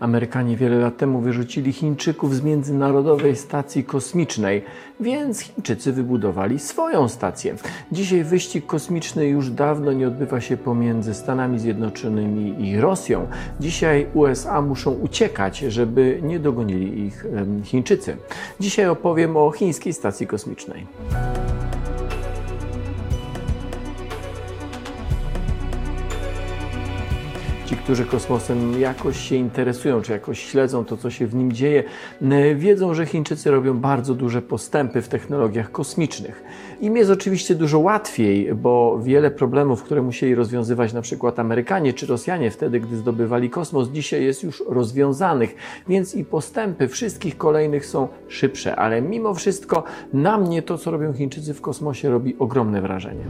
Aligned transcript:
Amerykanie 0.00 0.56
wiele 0.56 0.78
lat 0.78 0.96
temu 0.96 1.20
wyrzucili 1.20 1.72
Chińczyków 1.72 2.34
z 2.34 2.42
Międzynarodowej 2.42 3.36
Stacji 3.36 3.84
Kosmicznej, 3.84 4.62
więc 5.00 5.40
Chińczycy 5.40 5.92
wybudowali 5.92 6.58
swoją 6.58 7.08
stację. 7.08 7.54
Dzisiaj 7.92 8.24
wyścig 8.24 8.66
kosmiczny 8.66 9.26
już 9.26 9.50
dawno 9.50 9.92
nie 9.92 10.08
odbywa 10.08 10.40
się 10.40 10.56
pomiędzy 10.56 11.14
Stanami 11.14 11.58
Zjednoczonymi 11.58 12.68
i 12.68 12.80
Rosją. 12.80 13.26
Dzisiaj 13.60 14.06
USA 14.14 14.62
muszą 14.62 14.90
uciekać, 14.90 15.58
żeby 15.58 16.20
nie 16.22 16.38
dogonili 16.38 17.06
ich 17.06 17.26
Chińczycy. 17.64 18.16
Dzisiaj 18.60 18.88
opowiem 18.88 19.36
o 19.36 19.50
chińskiej 19.50 19.92
stacji 19.92 20.26
kosmicznej. 20.26 20.86
Którzy 27.86 28.04
kosmosem 28.04 28.80
jakoś 28.80 29.16
się 29.16 29.36
interesują, 29.36 30.02
czy 30.02 30.12
jakoś 30.12 30.40
śledzą 30.40 30.84
to, 30.84 30.96
co 30.96 31.10
się 31.10 31.26
w 31.26 31.34
nim 31.34 31.52
dzieje, 31.52 31.84
wiedzą, 32.56 32.94
że 32.94 33.06
Chińczycy 33.06 33.50
robią 33.50 33.78
bardzo 33.78 34.14
duże 34.14 34.42
postępy 34.42 35.02
w 35.02 35.08
technologiach 35.08 35.72
kosmicznych. 35.72 36.42
Im 36.80 36.96
jest 36.96 37.10
oczywiście 37.10 37.54
dużo 37.54 37.78
łatwiej, 37.78 38.54
bo 38.54 38.98
wiele 39.02 39.30
problemów, 39.30 39.82
które 39.82 40.02
musieli 40.02 40.34
rozwiązywać 40.34 40.92
na 40.92 41.02
przykład 41.02 41.38
Amerykanie 41.38 41.92
czy 41.92 42.06
Rosjanie 42.06 42.50
wtedy, 42.50 42.80
gdy 42.80 42.96
zdobywali 42.96 43.50
kosmos, 43.50 43.88
dzisiaj 43.88 44.24
jest 44.24 44.42
już 44.42 44.62
rozwiązanych, 44.68 45.54
więc 45.88 46.14
i 46.14 46.24
postępy 46.24 46.88
wszystkich 46.88 47.38
kolejnych 47.38 47.86
są 47.86 48.08
szybsze, 48.28 48.76
ale 48.76 49.02
mimo 49.02 49.34
wszystko 49.34 49.84
na 50.12 50.38
mnie 50.38 50.62
to, 50.62 50.78
co 50.78 50.90
robią 50.90 51.12
Chińczycy 51.12 51.54
w 51.54 51.60
kosmosie, 51.60 52.10
robi 52.10 52.36
ogromne 52.38 52.80
wrażenie. 52.80 53.24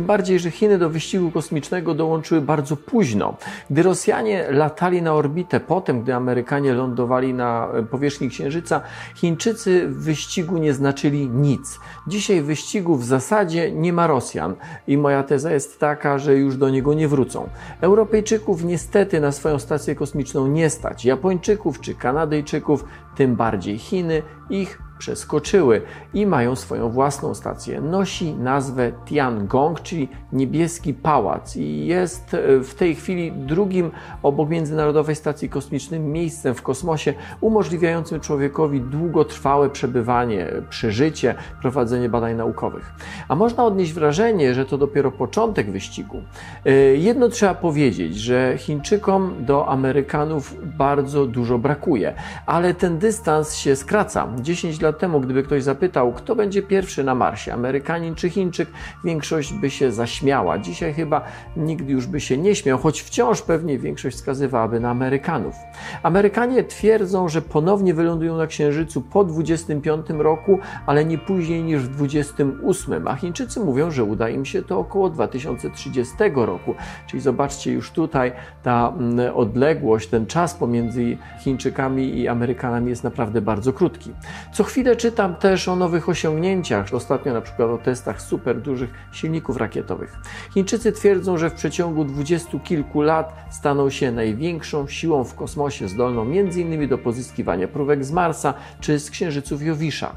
Tym 0.00 0.06
bardziej, 0.06 0.38
że 0.38 0.50
Chiny 0.50 0.78
do 0.78 0.90
wyścigu 0.90 1.30
kosmicznego 1.30 1.94
dołączyły 1.94 2.40
bardzo 2.40 2.76
późno. 2.76 3.36
Gdy 3.70 3.82
Rosjanie 3.82 4.46
latali 4.50 5.02
na 5.02 5.14
orbitę, 5.14 5.60
potem 5.60 6.02
gdy 6.02 6.14
Amerykanie 6.14 6.72
lądowali 6.72 7.34
na 7.34 7.68
powierzchni 7.90 8.30
Księżyca, 8.30 8.80
Chińczycy 9.14 9.88
w 9.88 10.04
wyścigu 10.04 10.58
nie 10.58 10.72
znaczyli 10.72 11.28
nic. 11.28 11.78
Dzisiaj 12.06 12.42
w 12.42 12.44
wyścigu 12.44 12.96
w 12.96 13.04
zasadzie 13.04 13.72
nie 13.72 13.92
ma 13.92 14.06
Rosjan 14.06 14.54
i 14.86 14.96
moja 14.96 15.22
teza 15.22 15.52
jest 15.52 15.80
taka, 15.80 16.18
że 16.18 16.34
już 16.34 16.56
do 16.56 16.70
niego 16.70 16.94
nie 16.94 17.08
wrócą. 17.08 17.48
Europejczyków 17.80 18.64
niestety 18.64 19.20
na 19.20 19.32
swoją 19.32 19.58
stację 19.58 19.94
kosmiczną 19.94 20.46
nie 20.46 20.70
stać. 20.70 21.04
Japończyków 21.04 21.80
czy 21.80 21.94
Kanadyjczyków, 21.94 22.84
tym 23.16 23.36
bardziej 23.36 23.78
Chiny, 23.78 24.22
ich 24.50 24.89
przeskoczyły 25.00 25.82
i 26.14 26.26
mają 26.26 26.56
swoją 26.56 26.90
własną 26.90 27.34
stację. 27.34 27.80
Nosi 27.80 28.34
nazwę 28.34 28.92
Tiangong, 29.06 29.80
czyli 29.82 30.08
niebieski 30.32 30.94
pałac 30.94 31.56
i 31.56 31.86
jest 31.86 32.34
e, 32.34 32.60
w 32.60 32.74
tej 32.74 32.94
chwili 32.94 33.32
drugim 33.32 33.90
obok 34.22 34.48
Międzynarodowej 34.48 35.16
Stacji 35.16 35.48
Kosmicznej 35.48 36.00
miejscem 36.00 36.54
w 36.54 36.62
kosmosie 36.62 37.14
umożliwiającym 37.40 38.20
człowiekowi 38.20 38.80
długotrwałe 38.80 39.70
przebywanie, 39.70 40.46
przeżycie, 40.70 41.34
prowadzenie 41.60 42.08
badań 42.08 42.36
naukowych. 42.36 42.92
A 43.28 43.34
można 43.34 43.64
odnieść 43.64 43.92
wrażenie, 43.92 44.54
że 44.54 44.66
to 44.66 44.78
dopiero 44.78 45.10
początek 45.10 45.70
wyścigu. 45.70 46.22
E, 46.66 46.72
jedno 46.94 47.28
trzeba 47.28 47.54
powiedzieć, 47.54 48.16
że 48.16 48.54
Chińczykom 48.58 49.44
do 49.44 49.68
Amerykanów 49.68 50.56
bardzo 50.76 51.26
dużo 51.26 51.58
brakuje, 51.58 52.14
ale 52.46 52.74
ten 52.74 52.98
dystans 52.98 53.54
się 53.54 53.76
skraca. 53.76 54.28
10 54.40 54.80
lat 54.80 54.89
lat 54.90 54.98
temu, 54.98 55.20
gdyby 55.20 55.42
ktoś 55.42 55.62
zapytał, 55.62 56.12
kto 56.12 56.36
będzie 56.36 56.62
pierwszy 56.62 57.04
na 57.04 57.14
Marsie, 57.14 57.54
Amerykanin 57.54 58.14
czy 58.14 58.30
Chińczyk, 58.30 58.68
większość 59.04 59.52
by 59.52 59.70
się 59.70 59.92
zaśmiała. 59.92 60.58
Dzisiaj 60.58 60.94
chyba 60.94 61.22
nikt 61.56 61.88
już 61.88 62.06
by 62.06 62.20
się 62.20 62.38
nie 62.38 62.54
śmiał, 62.54 62.78
choć 62.78 63.00
wciąż 63.00 63.42
pewnie 63.42 63.78
większość 63.78 64.16
wskazywałaby 64.16 64.80
na 64.80 64.90
Amerykanów. 64.90 65.54
Amerykanie 66.02 66.64
twierdzą, 66.64 67.28
że 67.28 67.42
ponownie 67.42 67.94
wylądują 67.94 68.36
na 68.36 68.46
Księżycu 68.46 69.00
po 69.00 69.24
25 69.24 70.06
roku, 70.08 70.58
ale 70.86 71.04
nie 71.04 71.18
później 71.18 71.62
niż 71.62 71.82
w 71.82 71.88
28, 71.88 73.08
a 73.08 73.16
Chińczycy 73.16 73.60
mówią, 73.60 73.90
że 73.90 74.04
uda 74.04 74.28
im 74.28 74.44
się 74.44 74.62
to 74.62 74.78
około 74.78 75.10
2030 75.10 76.14
roku. 76.34 76.74
Czyli 77.06 77.20
zobaczcie 77.20 77.72
już 77.72 77.90
tutaj 77.90 78.32
ta 78.62 78.92
mm, 78.98 79.36
odległość, 79.36 80.08
ten 80.08 80.26
czas 80.26 80.54
pomiędzy 80.54 81.16
Chińczykami 81.40 82.18
i 82.18 82.28
Amerykanami 82.28 82.90
jest 82.90 83.04
naprawdę 83.04 83.40
bardzo 83.40 83.72
krótki. 83.72 84.12
Co 84.52 84.64
chwilę 84.64 84.79
chwilę 84.80 84.96
czytam 84.96 85.34
też 85.34 85.68
o 85.68 85.76
nowych 85.76 86.08
osiągnięciach, 86.08 86.86
ostatnio 86.92 87.32
na 87.32 87.40
przykład 87.40 87.70
o 87.70 87.78
testach 87.78 88.22
super 88.22 88.60
dużych 88.60 88.90
silników 89.12 89.56
rakietowych. 89.56 90.16
Chińczycy 90.54 90.92
twierdzą, 90.92 91.38
że 91.38 91.50
w 91.50 91.54
przeciągu 91.54 92.04
dwudziestu 92.04 92.60
kilku 92.60 93.02
lat 93.02 93.34
staną 93.50 93.90
się 93.90 94.12
największą 94.12 94.88
siłą 94.88 95.24
w 95.24 95.34
kosmosie, 95.34 95.88
zdolną 95.88 96.22
m.in. 96.22 96.88
do 96.88 96.98
pozyskiwania 96.98 97.68
próbek 97.68 98.04
z 98.04 98.12
Marsa 98.12 98.54
czy 98.80 98.98
z 98.98 99.10
księżyców 99.10 99.62
Jowisza. 99.62 100.12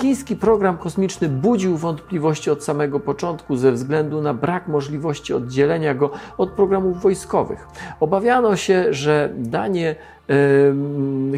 Chiński 0.00 0.36
program 0.36 0.78
kosmiczny 0.78 1.28
budził 1.28 1.76
wątpliwości 1.76 2.50
od 2.50 2.64
samego 2.64 3.00
początku 3.00 3.56
ze 3.56 3.72
względu 3.72 4.22
na 4.22 4.34
brak 4.34 4.68
możliwości 4.68 5.34
oddzielenia 5.34 5.94
go 5.94 6.10
od 6.38 6.50
programów 6.50 7.02
wojskowych. 7.02 7.68
Obawiano 8.00 8.56
się, 8.56 8.86
że 8.90 9.32
danie 9.36 9.96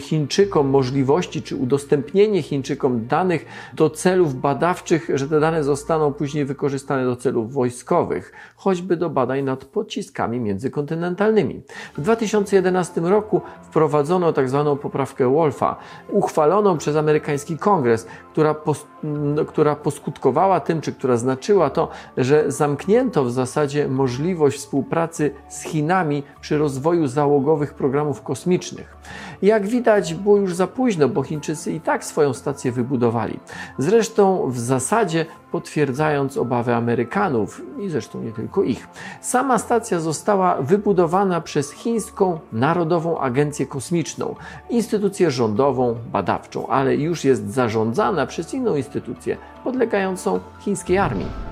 Chińczykom 0.01 0.69
możliwości, 0.69 1.43
czy 1.43 1.57
udostępnienie 1.57 2.43
Chińczykom 2.43 3.07
danych 3.07 3.47
do 3.75 3.91
celów 3.91 4.35
badawczych, 4.35 5.11
że 5.15 5.29
te 5.29 5.41
dane 5.41 5.65
zostaną 5.65 6.13
później 6.13 6.45
wykorzystane 6.45 7.05
do 7.05 7.17
celów 7.17 7.53
wojskowych, 7.53 8.33
choćby 8.57 8.97
do 8.97 9.11
badań 9.11 9.43
nad 9.43 9.65
pociskami 9.65 10.41
międzykontynentalnymi. 10.41 11.63
W 11.97 12.01
2011 12.01 13.01
roku 13.01 13.41
wprowadzono 13.63 14.33
tak 14.33 14.49
zwaną 14.49 14.77
poprawkę 14.77 15.29
Wolfa, 15.29 15.77
uchwaloną 16.09 16.79
przez 16.79 16.97
amerykański 16.97 17.59
kongres, 17.59 18.07
która, 18.33 18.55
pos, 18.55 18.87
która 19.49 19.77
poskutkowała 19.77 20.61
tym, 20.61 20.81
czy 20.81 20.93
która 20.93 21.17
znaczyła 21.17 21.71
to, 21.71 21.89
że 22.17 22.45
zamknięto 22.53 23.25
w 23.25 23.33
zasadzie 23.33 23.89
możliwość 23.89 24.59
współpracy 24.59 25.31
z 25.49 25.63
Chinami 25.63 26.23
przy 26.41 26.59
rozwoju 26.59 27.07
załogowych 27.07 27.75
programów 27.75 28.23
kosmicznych. 28.23 28.82
Jak 29.43 29.67
widać, 29.67 30.15
było 30.15 30.37
już 30.37 30.55
za 30.55 30.67
późno, 30.67 31.09
bo 31.09 31.23
Chińczycy 31.23 31.73
i 31.73 31.81
tak 31.81 32.05
swoją 32.05 32.35
stację 32.35 32.73
wybudowali. 32.73 33.41
Zresztą 33.79 34.51
w 34.51 34.59
zasadzie 34.59 35.27
potwierdzając 35.53 36.37
obawy 36.37 36.75
Amerykanów 36.75 37.63
i 37.81 37.89
zresztą 37.89 38.23
nie 38.23 38.33
tylko 38.33 38.63
ich. 38.63 38.89
Sama 39.21 39.59
stacja 39.59 40.01
została 40.01 40.63
wybudowana 40.63 41.41
przez 41.41 41.73
Chińską 41.73 42.41
Narodową 42.53 43.19
Agencję 43.19 43.67
Kosmiczną, 43.67 44.35
instytucję 44.71 45.31
rządową, 45.31 45.97
badawczą, 46.13 46.67
ale 46.67 46.97
już 46.97 47.25
jest 47.25 47.51
zarządzana 47.51 48.27
przez 48.27 48.55
inną 48.55 48.77
instytucję 48.77 49.37
podlegającą 49.65 50.41
chińskiej 50.61 50.99
armii. 50.99 51.52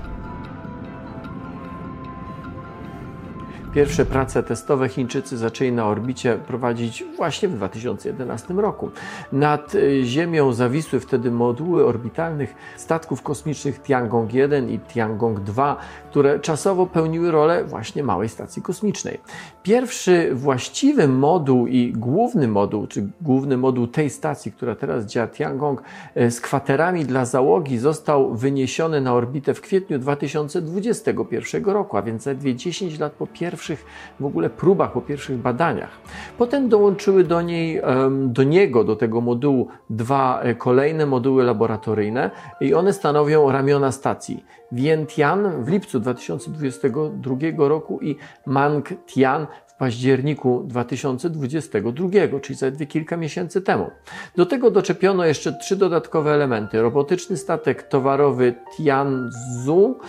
Pierwsze 3.73 4.05
prace 4.05 4.43
testowe 4.43 4.89
Chińczycy 4.89 5.37
zaczęli 5.37 5.71
na 5.71 5.85
orbicie 5.87 6.37
prowadzić 6.47 7.03
właśnie 7.17 7.49
w 7.49 7.55
2011 7.55 8.53
roku. 8.53 8.89
Nad 9.31 9.75
y, 9.75 10.01
Ziemią 10.05 10.53
zawisły 10.53 10.99
wtedy 10.99 11.31
moduły 11.31 11.85
orbitalnych 11.85 12.55
statków 12.77 13.21
kosmicznych 13.21 13.81
Tiangong 13.81 14.33
1 14.33 14.69
i 14.69 14.79
Tiangong 14.79 15.39
2, 15.39 15.77
które 16.09 16.39
czasowo 16.39 16.85
pełniły 16.85 17.31
rolę 17.31 17.63
właśnie 17.63 18.03
małej 18.03 18.29
stacji 18.29 18.61
kosmicznej. 18.61 19.19
Pierwszy 19.63 20.35
właściwy 20.35 21.07
moduł 21.07 21.67
i 21.67 21.93
główny 21.93 22.47
moduł, 22.47 22.87
czy 22.87 23.07
główny 23.21 23.57
moduł 23.57 23.87
tej 23.87 24.09
stacji, 24.09 24.51
która 24.51 24.75
teraz 24.75 25.05
działa 25.05 25.27
Tiangong, 25.27 25.83
y, 26.17 26.31
z 26.31 26.41
kwaterami 26.41 27.05
dla 27.05 27.25
załogi 27.25 27.77
został 27.77 28.35
wyniesiony 28.35 29.01
na 29.01 29.13
orbitę 29.13 29.53
w 29.53 29.61
kwietniu 29.61 29.99
2021 29.99 31.65
roku, 31.65 31.97
a 31.97 32.01
więc 32.01 32.23
zaledwie 32.23 32.55
10 32.55 32.99
lat 32.99 33.13
po 33.13 33.27
pierwszym 33.27 33.60
pierwszych 33.61 33.85
w 34.19 34.25
ogóle 34.25 34.49
próbach, 34.49 34.91
po 34.91 35.01
pierwszych 35.01 35.37
badaniach. 35.37 35.89
Potem 36.37 36.69
dołączyły 36.69 37.23
do 37.23 37.41
niej, 37.41 37.81
do 38.27 38.43
niego, 38.43 38.83
do 38.83 38.95
tego 38.95 39.21
modułu 39.21 39.67
dwa 39.89 40.41
e, 40.41 40.55
kolejne 40.55 41.05
moduły 41.05 41.43
laboratoryjne 41.43 42.31
i 42.61 42.73
one 42.73 42.93
stanowią 42.93 43.51
ramiona 43.51 43.91
stacji. 43.91 44.45
Vientian 44.71 45.63
w 45.63 45.67
lipcu 45.67 45.99
2022 45.99 47.35
roku 47.57 47.99
i 48.01 48.15
Mang 48.45 48.89
Tian 49.05 49.47
październiku 49.81 50.63
2022, 50.67 52.09
czyli 52.41 52.59
zaledwie 52.59 52.85
kilka 52.85 53.17
miesięcy 53.17 53.61
temu. 53.61 53.89
Do 54.35 54.45
tego 54.45 54.71
doczepiono 54.71 55.25
jeszcze 55.25 55.53
trzy 55.53 55.75
dodatkowe 55.75 56.33
elementy. 56.33 56.81
Robotyczny 56.81 57.37
statek 57.37 57.83
towarowy 57.83 58.53
Tianzu, 58.77 59.99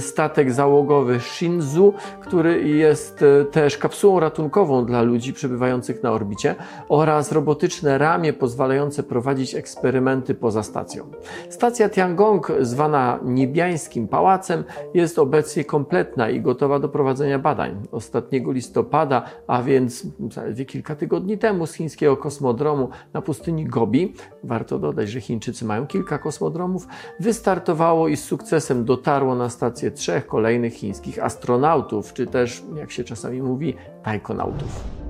statek 0.00 0.52
załogowy 0.52 1.20
Shinzu, 1.20 1.94
który 2.20 2.68
jest 2.68 3.22
e, 3.22 3.44
też 3.44 3.78
kapsułą 3.78 4.20
ratunkową 4.20 4.86
dla 4.86 5.02
ludzi 5.02 5.32
przebywających 5.32 6.02
na 6.02 6.12
orbicie 6.12 6.54
oraz 6.88 7.32
robotyczne 7.32 7.98
ramię 7.98 8.32
pozwalające 8.32 9.02
prowadzić 9.02 9.54
eksperymenty 9.54 10.34
poza 10.34 10.62
stacją. 10.62 11.10
Stacja 11.50 11.88
Tiangong, 11.88 12.52
zwana 12.60 13.18
niebiańskim 13.24 14.08
pałacem, 14.08 14.64
jest 14.94 15.18
obecnie 15.18 15.64
kompletna 15.64 16.30
i 16.30 16.40
gotowa 16.40 16.78
do 16.78 16.88
prowadzenia 16.88 17.38
badań. 17.38 17.82
Ostatniego 17.92 18.52
listopada, 18.52 19.21
a 19.46 19.62
więc 19.62 20.06
zaledwie 20.30 20.64
kilka 20.64 20.96
tygodni 20.96 21.38
temu 21.38 21.66
z 21.66 21.74
chińskiego 21.74 22.16
kosmodromu 22.16 22.88
na 23.12 23.22
pustyni 23.22 23.64
Gobi, 23.64 24.14
warto 24.44 24.78
dodać, 24.78 25.08
że 25.08 25.20
Chińczycy 25.20 25.64
mają 25.64 25.86
kilka 25.86 26.18
kosmodromów, 26.18 26.86
wystartowało 27.20 28.08
i 28.08 28.16
z 28.16 28.24
sukcesem 28.24 28.84
dotarło 28.84 29.34
na 29.34 29.48
stację 29.48 29.90
trzech 29.90 30.26
kolejnych 30.26 30.74
chińskich 30.74 31.24
astronautów, 31.24 32.12
czy 32.12 32.26
też, 32.26 32.62
jak 32.76 32.90
się 32.90 33.04
czasami 33.04 33.42
mówi, 33.42 33.74
tajkonautów. 34.02 35.01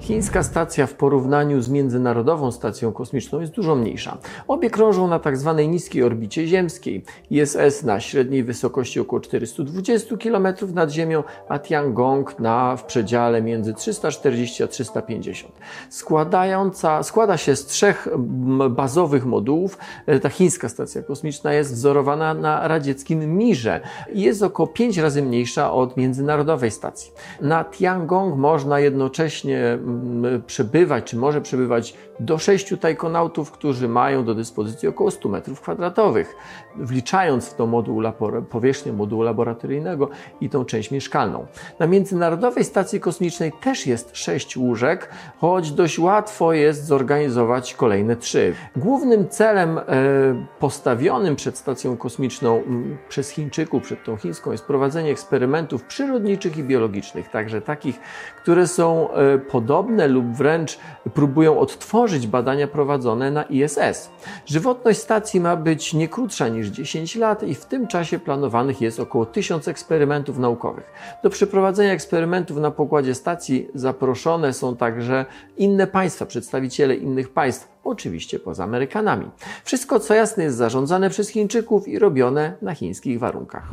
Chińska 0.00 0.42
stacja 0.42 0.86
w 0.86 0.94
porównaniu 0.94 1.62
z 1.62 1.68
międzynarodową 1.68 2.52
stacją 2.52 2.92
kosmiczną 2.92 3.40
jest 3.40 3.52
dużo 3.52 3.74
mniejsza. 3.74 4.18
Obie 4.48 4.70
krążą 4.70 5.08
na 5.08 5.20
tzw. 5.20 5.54
Tak 5.56 5.68
niskiej 5.68 6.02
orbicie 6.02 6.46
ziemskiej. 6.46 7.04
ISS 7.30 7.82
na 7.82 8.00
średniej 8.00 8.44
wysokości 8.44 9.00
około 9.00 9.20
420 9.20 10.16
km 10.16 10.48
nad 10.74 10.90
Ziemią, 10.90 11.24
a 11.48 11.58
Tiangong 11.58 12.38
na 12.38 12.76
w 12.76 12.84
przedziale 12.84 13.42
między 13.42 13.74
340 13.74 14.62
a 14.62 14.66
350. 14.66 15.54
Składająca, 15.90 17.02
składa 17.02 17.36
się 17.36 17.56
z 17.56 17.66
trzech 17.66 18.08
bazowych 18.70 19.26
modułów. 19.26 19.78
E, 20.06 20.20
ta 20.20 20.28
chińska 20.28 20.68
stacja 20.68 21.02
kosmiczna 21.02 21.52
jest 21.52 21.74
wzorowana 21.74 22.34
na 22.34 22.68
radzieckim 22.68 23.36
Mirze 23.36 23.80
i 24.12 24.20
jest 24.20 24.42
około 24.42 24.66
5 24.66 24.98
razy 24.98 25.22
mniejsza 25.22 25.72
od 25.72 25.96
międzynarodowej 25.96 26.70
stacji. 26.70 27.12
Na 27.40 27.64
Tiangong 27.64 28.36
można 28.36 28.80
jednocześnie 28.80 29.78
przebywać, 30.46 31.04
czy 31.04 31.16
może 31.16 31.40
przebywać 31.40 31.94
do 32.20 32.38
sześciu 32.38 32.76
tajkonautów, 32.76 33.50
którzy 33.50 33.88
mają 33.88 34.24
do 34.24 34.34
dyspozycji 34.34 34.88
około 34.88 35.10
100 35.10 35.28
metrów 35.28 35.60
kwadratowych, 35.60 36.36
wliczając 36.76 37.48
w 37.48 37.54
to 37.54 37.66
moduł 37.66 38.02
powierzchnię 38.50 38.92
modułu 38.92 39.22
laboratoryjnego 39.22 40.08
i 40.40 40.50
tą 40.50 40.64
część 40.64 40.90
mieszkalną. 40.90 41.46
Na 41.78 41.86
Międzynarodowej 41.86 42.64
Stacji 42.64 43.00
Kosmicznej 43.00 43.52
też 43.60 43.86
jest 43.86 44.16
sześć 44.16 44.56
łóżek, 44.56 45.10
choć 45.38 45.72
dość 45.72 45.98
łatwo 45.98 46.52
jest 46.52 46.86
zorganizować 46.86 47.74
kolejne 47.74 48.16
trzy. 48.16 48.54
Głównym 48.76 49.28
celem 49.28 49.78
e, 49.78 49.82
postawionym 50.58 51.36
przed 51.36 51.58
Stacją 51.58 51.96
Kosmiczną 51.96 52.62
przez 53.08 53.30
Chińczyków, 53.30 53.82
przed 53.82 54.04
tą 54.04 54.16
chińską, 54.16 54.52
jest 54.52 54.64
prowadzenie 54.64 55.10
eksperymentów 55.10 55.84
przyrodniczych 55.84 56.56
i 56.56 56.64
biologicznych, 56.64 57.28
także 57.28 57.60
takich, 57.60 58.00
które 58.42 58.66
są 58.66 59.12
e, 59.12 59.38
podobne 59.80 60.08
lub 60.08 60.26
wręcz 60.26 60.78
próbują 61.14 61.58
odtworzyć 61.58 62.26
badania 62.26 62.68
prowadzone 62.68 63.30
na 63.30 63.42
ISS. 63.42 64.10
Żywotność 64.46 65.00
stacji 65.00 65.40
ma 65.40 65.56
być 65.56 65.94
nie 65.94 66.08
krótsza 66.08 66.48
niż 66.48 66.68
10 66.68 67.16
lat 67.16 67.42
i 67.42 67.54
w 67.54 67.64
tym 67.64 67.86
czasie 67.86 68.18
planowanych 68.18 68.80
jest 68.80 69.00
około 69.00 69.26
1000 69.26 69.68
eksperymentów 69.68 70.38
naukowych. 70.38 70.92
Do 71.22 71.30
przeprowadzenia 71.30 71.92
eksperymentów 71.92 72.56
na 72.56 72.70
pokładzie 72.70 73.14
stacji 73.14 73.68
zaproszone 73.74 74.52
są 74.52 74.76
także 74.76 75.24
inne 75.56 75.86
państwa, 75.86 76.26
przedstawiciele 76.26 76.94
innych 76.94 77.28
państw, 77.28 77.68
oczywiście 77.84 78.38
poza 78.38 78.64
Amerykanami. 78.64 79.30
Wszystko, 79.64 80.00
co 80.00 80.14
jasne, 80.14 80.44
jest 80.44 80.56
zarządzane 80.56 81.10
przez 81.10 81.28
Chińczyków 81.28 81.88
i 81.88 81.98
robione 81.98 82.52
na 82.62 82.74
chińskich 82.74 83.18
warunkach. 83.18 83.68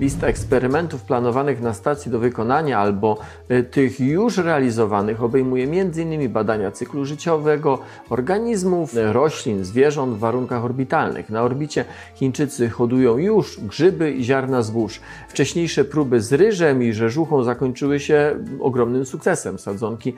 Lista 0.00 0.26
eksperymentów 0.26 1.02
planowanych 1.02 1.60
na 1.60 1.74
stacji 1.74 2.10
do 2.10 2.18
wykonania 2.18 2.78
albo 2.78 3.18
y, 3.50 3.62
tych 3.62 4.00
już 4.00 4.38
realizowanych 4.38 5.22
obejmuje 5.22 5.64
m.in. 5.64 6.32
badania 6.32 6.70
cyklu 6.70 7.04
życiowego 7.04 7.78
organizmów, 8.10 8.94
roślin, 9.12 9.64
zwierząt 9.64 10.16
w 10.16 10.18
warunkach 10.18 10.64
orbitalnych. 10.64 11.30
Na 11.30 11.42
orbicie 11.42 11.84
Chińczycy 12.14 12.70
hodują 12.70 13.18
już 13.18 13.60
grzyby 13.60 14.12
i 14.12 14.24
ziarna 14.24 14.62
zbóż. 14.62 15.00
Wcześniejsze 15.28 15.84
próby 15.84 16.20
z 16.20 16.32
ryżem 16.32 16.82
i 16.82 16.92
rzeżuchą 16.92 17.42
zakończyły 17.42 18.00
się 18.00 18.36
ogromnym 18.60 19.06
sukcesem. 19.06 19.58
Sadzonki 19.58 20.14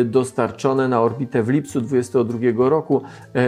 y, 0.00 0.04
dostarczone 0.04 0.88
na 0.88 1.00
orbitę 1.00 1.42
w 1.42 1.48
lipcu 1.48 1.80
2022 1.80 2.68
roku, 2.68 3.02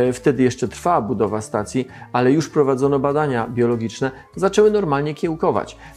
y, 0.08 0.12
wtedy 0.12 0.42
jeszcze 0.42 0.68
trwała 0.68 1.00
budowa 1.00 1.40
stacji, 1.40 1.88
ale 2.12 2.32
już 2.32 2.48
prowadzono 2.48 2.98
badania 2.98 3.48
biologiczne, 3.48 4.10
zaczęły 4.36 4.70
normalnie 4.70 5.14
kiełkować 5.14 5.31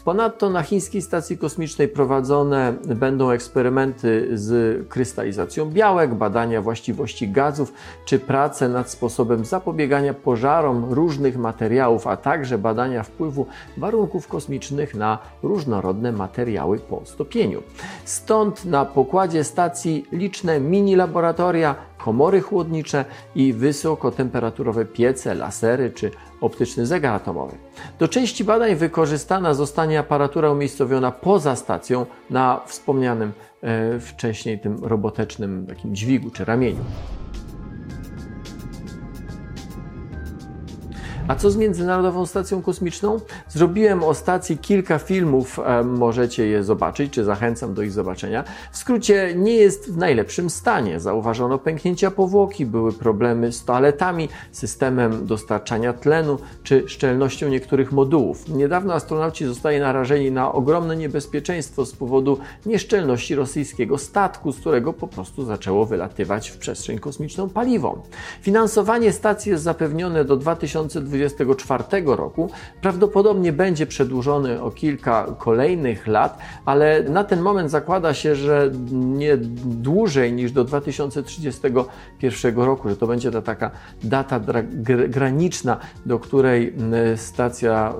Ponadto 0.06 0.50
na 0.50 0.64
chińskiej 0.64 1.02
stacji 1.02 1.38
kosmicznej 1.38 1.88
prowadzone 1.88 2.74
będą 2.96 3.30
eksperymenty 3.30 4.30
z 4.34 4.88
krystalizacją 4.90 5.66
białek, 5.66 6.14
badania 6.14 6.62
właściwości 6.62 7.30
gazów 7.30 7.74
czy 8.06 8.20
prace 8.20 8.70
nad 8.70 8.90
sposobem 8.90 9.46
zapobiegania 9.46 10.14
pożarom 10.14 10.94
różnych 10.94 11.38
materiałów, 11.38 12.08
a 12.08 12.18
także 12.18 12.58
badania 12.58 13.04
wpływu 13.04 13.46
warunków 13.78 14.28
kosmicznych 14.28 14.96
na 14.96 15.20
różnorodne 15.44 16.12
materiały 16.12 16.80
po 16.80 17.02
stopieniu. 17.06 17.64
Stąd 18.06 18.66
na 18.66 18.86
pokładzie 18.86 19.44
stacji 19.44 20.06
liczne 20.12 20.60
mini 20.60 20.96
laboratoria, 20.96 21.76
komory 22.06 22.42
chłodnicze 22.42 23.06
i 23.36 23.54
wysokotemperaturowe 23.54 24.86
piece, 24.86 25.36
lasery 25.36 25.92
czy 25.92 26.12
optyczny 26.42 26.86
zegar 26.86 27.14
atomowy. 27.14 27.58
Do 28.00 28.08
części 28.08 28.44
badań 28.44 28.76
wykorzystana 28.76 29.54
zostanie 29.54 30.00
aparatura 30.00 30.52
umiejscowiona 30.52 31.12
poza 31.12 31.56
stacją 31.56 32.06
na 32.30 32.62
wspomnianym 32.66 33.32
e, 33.62 34.00
wcześniej 34.00 34.60
tym 34.60 34.78
robotecznym 34.82 35.66
takim 35.68 35.96
dźwigu 35.96 36.30
czy 36.30 36.46
ramieniu. 36.46 36.84
A 41.28 41.36
co 41.36 41.52
z 41.52 41.58
Międzynarodową 41.58 42.26
Stacją 42.26 42.62
Kosmiczną? 42.62 43.20
Zrobiłem 43.50 44.04
o 44.04 44.14
stacji 44.14 44.58
kilka 44.58 45.00
filmów, 45.00 45.60
e, 45.60 45.84
możecie 45.84 46.48
je 46.48 46.64
zobaczyć, 46.64 47.14
czy 47.14 47.24
zachęcam 47.24 47.74
do 47.74 47.82
ich 47.82 47.92
zobaczenia. 47.92 48.44
W 48.72 48.78
skrócie, 48.78 49.34
nie 49.36 49.54
jest 49.54 49.92
w 49.92 49.98
najlepszym 49.98 50.50
stanie. 50.50 51.00
Zauważono 51.00 51.58
pęknięcia 51.60 52.12
powłoki, 52.12 52.66
były 52.66 52.94
problemy 52.94 53.52
z 53.52 53.66
toaletami, 53.66 54.30
systemem 54.52 55.26
dostarczania 55.26 55.94
tlenu, 55.94 56.38
czy 56.64 56.84
szczelnością 56.88 57.50
niektórych 57.50 57.92
modułów. 57.92 58.50
Niedawno 58.50 58.94
astronauci 58.94 59.46
zostali 59.46 59.80
narażeni 59.80 60.32
na 60.32 60.52
ogromne 60.52 60.96
niebezpieczeństwo 60.96 61.86
z 61.86 61.96
powodu 61.96 62.38
nieszczelności 62.66 63.36
rosyjskiego 63.36 63.98
statku, 63.98 64.52
z 64.52 64.60
którego 64.60 64.94
po 64.94 65.08
prostu 65.08 65.46
zaczęło 65.46 65.86
wylatywać 65.86 66.50
w 66.50 66.58
przestrzeń 66.58 67.00
kosmiczną 67.00 67.50
paliwo. 67.50 68.04
Finansowanie 68.42 69.12
stacji 69.12 69.52
jest 69.52 69.64
zapewnione 69.64 70.26
do 70.26 70.38
2020 70.38 71.15
2024 71.18 72.04
roku 72.06 72.50
prawdopodobnie 72.82 73.54
będzie 73.54 73.86
przedłużony 73.86 74.62
o 74.62 74.72
kilka 74.72 75.26
kolejnych 75.38 76.08
lat, 76.08 76.40
ale 76.66 77.04
na 77.04 77.24
ten 77.24 77.42
moment 77.42 77.72
zakłada 77.72 78.14
się, 78.14 78.36
że 78.36 78.72
nie 78.92 79.38
dłużej 79.66 80.34
niż 80.34 80.52
do 80.52 80.64
2031 80.64 82.58
roku, 82.58 82.90
że 82.90 82.98
to 82.98 83.08
będzie 83.08 83.32
ta 83.32 83.42
taka 83.42 83.72
data 84.04 84.40
graniczna, 85.10 85.78
do 86.06 86.20
której 86.20 86.74
stacja 87.16 87.94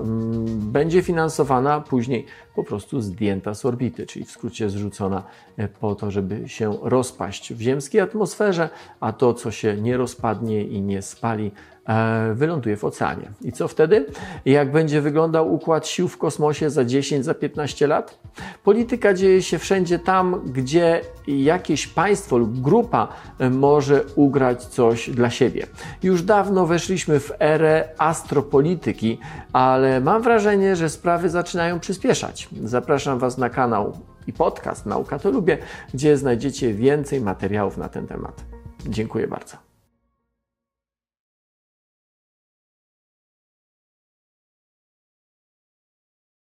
będzie 0.46 1.02
finansowana, 1.02 1.80
później 1.80 2.26
po 2.56 2.64
prostu 2.64 3.00
zdjęta 3.00 3.54
z 3.54 3.64
orbity, 3.64 4.06
czyli 4.06 4.24
w 4.24 4.30
skrócie 4.30 4.70
zrzucona 4.70 5.22
e, 5.56 5.68
po 5.68 5.94
to, 5.94 6.10
żeby 6.10 6.48
się 6.48 6.78
rozpaść 6.82 7.54
w 7.54 7.60
ziemskiej 7.60 8.00
atmosferze, 8.00 8.68
a 9.00 9.12
to, 9.12 9.34
co 9.34 9.50
się 9.50 9.76
nie 9.76 9.96
rozpadnie 9.96 10.64
i 10.64 10.82
nie 10.82 11.02
spali, 11.02 11.50
E, 11.88 12.34
wyląduje 12.34 12.76
w 12.76 12.84
oceanie. 12.84 13.30
I 13.42 13.52
co 13.52 13.68
wtedy? 13.68 14.06
Jak 14.44 14.72
będzie 14.72 15.00
wyglądał 15.00 15.54
układ 15.54 15.86
sił 15.86 16.08
w 16.08 16.18
kosmosie 16.18 16.70
za 16.70 16.84
10, 16.84 17.24
za 17.24 17.34
15 17.34 17.86
lat? 17.86 18.18
Polityka 18.64 19.14
dzieje 19.14 19.42
się 19.42 19.58
wszędzie 19.58 19.98
tam, 19.98 20.40
gdzie 20.46 21.00
jakieś 21.26 21.86
państwo 21.86 22.38
lub 22.38 22.60
grupa 22.60 23.08
e, 23.38 23.50
może 23.50 24.04
ugrać 24.14 24.64
coś 24.64 25.10
dla 25.10 25.30
siebie. 25.30 25.66
Już 26.02 26.22
dawno 26.22 26.66
weszliśmy 26.66 27.20
w 27.20 27.32
erę 27.40 27.88
astropolityki, 27.98 29.18
ale 29.52 30.00
mam 30.00 30.22
wrażenie, 30.22 30.76
że 30.76 30.88
sprawy 30.88 31.30
zaczynają 31.30 31.80
przyspieszać. 31.80 32.45
Zapraszam 32.64 33.18
Was 33.18 33.38
na 33.38 33.50
kanał 33.50 33.92
i 34.26 34.32
podcast 34.32 34.86
Nauka 34.86 35.18
to 35.18 35.30
Lubię, 35.30 35.58
gdzie 35.94 36.16
znajdziecie 36.16 36.74
więcej 36.74 37.20
materiałów 37.20 37.76
na 37.76 37.88
ten 37.88 38.06
temat. 38.06 38.44
Dziękuję 38.88 39.28
bardzo. 39.28 39.65